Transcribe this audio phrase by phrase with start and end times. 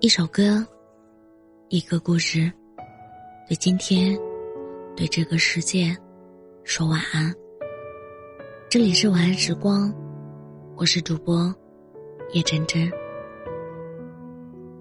[0.00, 0.64] 一首歌，
[1.70, 2.48] 一个故事，
[3.48, 4.16] 对今天，
[4.94, 5.96] 对这个世界，
[6.62, 7.34] 说晚安。
[8.70, 9.92] 这里是晚安时光，
[10.76, 11.52] 我是主播
[12.32, 12.88] 叶真真。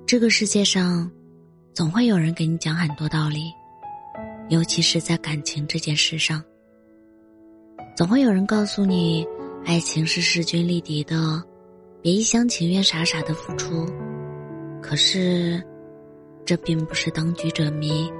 [0.05, 1.11] 这个世界上，
[1.73, 3.51] 总会有人给你讲很多道理，
[4.49, 6.43] 尤其是在感情这件事上，
[7.95, 9.27] 总会有人告诉你，
[9.65, 11.43] 爱情是势均力敌的，
[12.03, 13.83] 别一厢情愿、傻傻的付出。
[14.81, 15.61] 可是，
[16.45, 18.11] 这并不是当局者迷，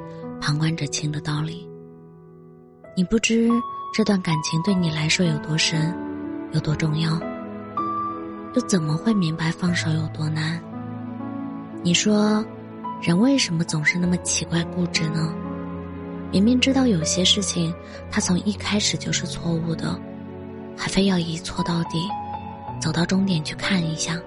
[0.42, 1.68] 旁观者清的道理。
[2.96, 3.50] 你不知
[3.94, 5.96] 这段感情对你来说有多深，
[6.52, 7.18] 有多重要，
[8.54, 10.60] 又怎么会明白放手有多难？
[11.84, 12.44] 你说，
[13.02, 15.34] 人为什么总是那么奇怪固执呢？
[16.32, 17.74] 明明知道有些事情，
[18.12, 19.98] 他从一开始就是错误的，
[20.76, 22.00] 还非要一错到底，
[22.82, 24.20] 走到终点去看一下。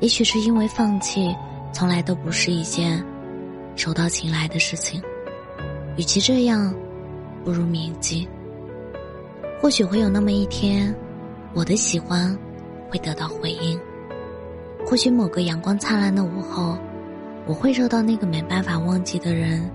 [0.00, 1.34] 也许是因为放弃
[1.72, 3.02] 从来都不是一件
[3.76, 5.02] 手到擒来的事情，
[5.96, 6.74] 与其这样，
[7.44, 8.28] 不如铭记。
[9.60, 10.94] 或许会有那么一天，
[11.54, 12.36] 我的喜欢
[12.90, 13.80] 会得到回应。
[14.84, 16.76] 或许某个阳光灿烂的午后，
[17.46, 19.70] 我会收到那个没办法忘记的人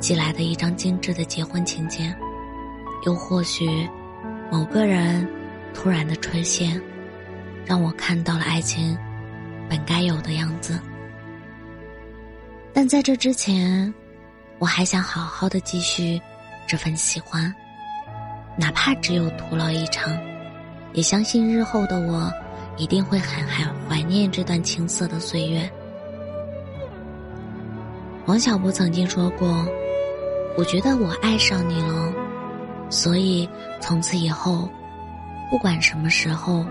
[0.00, 2.12] 寄来的一张精致的结婚请柬。
[3.06, 3.88] 又或许，
[4.50, 5.26] 某个人
[5.72, 6.80] 突然的出现，
[7.64, 8.98] 让我看到了爱情。
[9.72, 10.78] 本该有的样子，
[12.74, 13.90] 但在这之前，
[14.58, 16.20] 我还想好好的继续
[16.66, 17.50] 这份喜欢，
[18.54, 20.14] 哪怕只有徒劳一场，
[20.92, 22.30] 也相信日后的我
[22.76, 25.72] 一定会很很怀念这段青涩的岁月。
[28.26, 29.66] 王小波曾经说过
[30.58, 32.12] ：“我觉得我爱上你了，
[32.90, 33.48] 所以
[33.80, 34.68] 从此以后，
[35.50, 36.62] 不管什么时候。”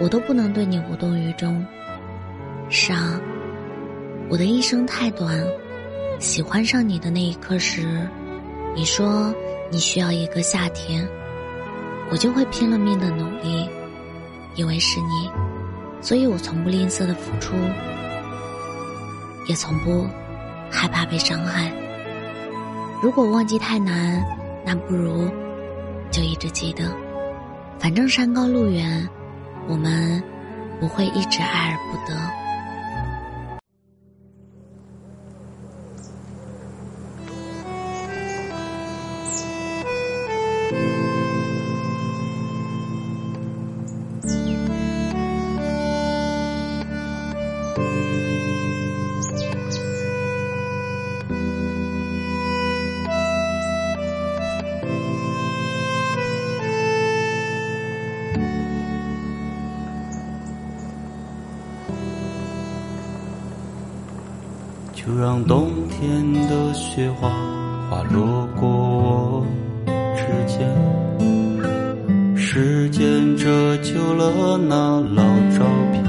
[0.00, 1.64] 我都不能对你无动于衷。
[2.70, 3.20] 是啊，
[4.28, 5.38] 我的一生太短，
[6.18, 8.08] 喜欢上你的那一刻时，
[8.74, 9.34] 你说
[9.70, 11.06] 你需要一个夏天，
[12.10, 13.68] 我就会拼了命的努力，
[14.54, 15.30] 因为是你，
[16.00, 17.54] 所以我从不吝啬的付出，
[19.48, 20.06] 也从不
[20.70, 21.70] 害怕被伤害。
[23.02, 24.24] 如果忘记太难，
[24.64, 25.28] 那不如
[26.10, 26.84] 就一直记得，
[27.78, 29.06] 反正山高路远。
[29.68, 30.22] 我们
[30.80, 32.39] 不会一直爱而不得。
[65.10, 67.28] 就让冬天的雪花
[67.90, 69.44] 滑落过我
[70.14, 75.24] 指尖，时间折旧了那老
[75.58, 76.04] 照片，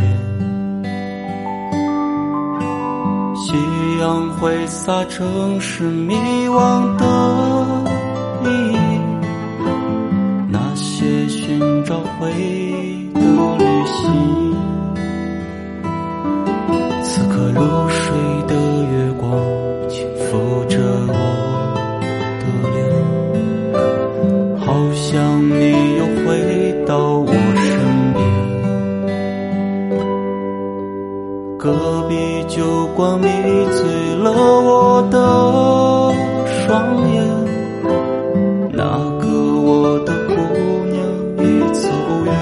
[3.35, 3.56] 夕
[4.00, 6.13] 阳挥洒城市迷
[6.47, 7.03] 惘的
[8.44, 8.78] 意义，
[10.47, 13.19] 那些寻找回忆的
[13.57, 14.53] 旅行，
[31.63, 35.17] 隔壁酒馆迷醉了我的
[36.47, 37.23] 双眼，
[38.72, 38.83] 那
[39.19, 39.27] 个
[39.61, 40.33] 我的姑
[40.89, 40.97] 娘
[41.38, 41.39] 已
[41.71, 41.88] 走
[42.25, 42.33] 远。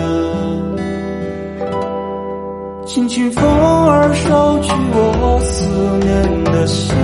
[2.85, 5.67] 轻轻风儿捎去我思
[5.99, 6.95] 念的心，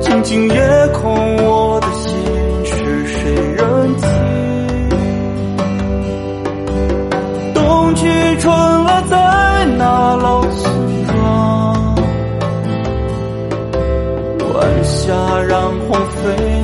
[0.00, 1.36] 静静夜空
[15.88, 16.55] 鸿飞。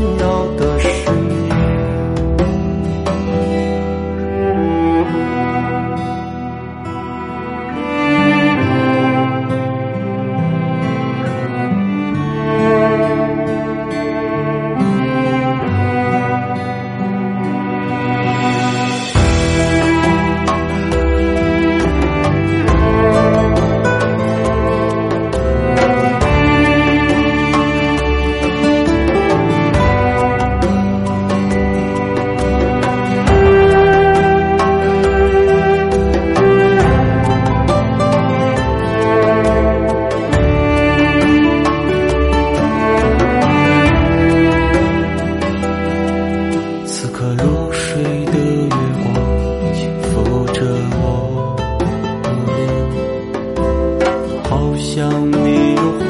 [54.94, 56.04] 想你又回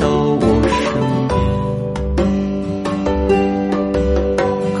[0.00, 0.08] 到
[0.40, 0.42] 我
[0.80, 0.82] 身
[1.28, 1.36] 边，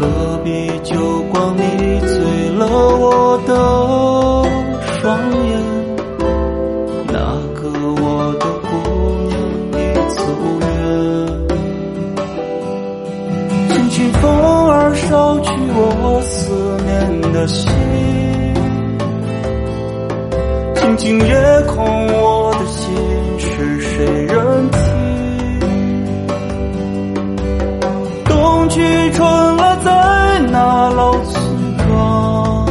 [0.42, 0.48] 壁
[0.82, 0.88] 酒
[1.30, 1.60] 馆迷
[2.00, 2.16] 醉
[2.56, 2.64] 了
[2.96, 3.52] 我的
[4.94, 5.04] 双
[5.46, 5.52] 眼，
[7.08, 7.12] 那
[7.52, 7.60] 个
[8.00, 8.02] 我
[8.40, 8.72] 的姑
[9.28, 9.32] 娘
[9.76, 9.76] 已
[10.08, 10.16] 走
[10.62, 10.64] 远，
[13.68, 14.22] 轻轻风
[14.70, 15.04] 儿捎
[15.42, 16.32] 去我思
[16.86, 16.90] 念
[17.34, 17.60] 的心。
[20.76, 21.30] 静静夜
[21.66, 22.43] 空，我。
[23.44, 24.78] 是谁人听？
[28.24, 28.80] 冬去
[29.12, 29.90] 春来，在
[30.50, 31.34] 那老村
[31.78, 32.66] 庄，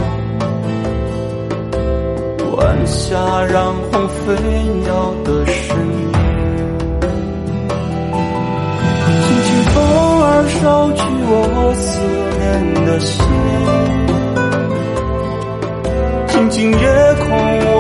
[2.58, 3.16] 晚霞
[3.46, 4.34] 染红飞
[4.84, 6.12] 鸟的身影，
[9.22, 9.76] 轻轻风
[10.24, 10.62] 儿捎
[10.96, 11.32] 去我
[11.76, 11.84] 思
[12.40, 12.42] 念
[12.86, 13.14] 的心，
[16.28, 16.86] 静静夜
[17.20, 17.73] 空。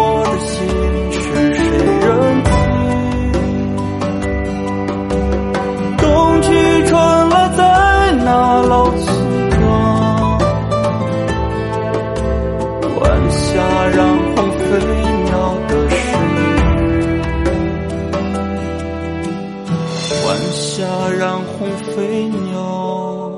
[21.96, 23.30] 飞鸟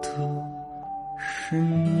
[0.00, 0.08] 的
[1.18, 1.95] 身影。